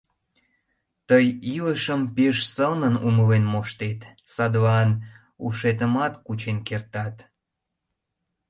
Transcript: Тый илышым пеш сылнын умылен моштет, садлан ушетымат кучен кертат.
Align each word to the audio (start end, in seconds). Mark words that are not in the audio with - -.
Тый 1.07 1.25
илышым 1.55 2.01
пеш 2.15 2.37
сылнын 2.53 2.95
умылен 3.07 3.45
моштет, 3.53 3.99
садлан 4.33 4.89
ушетымат 5.45 6.13
кучен 6.25 6.57
кертат. 6.67 7.15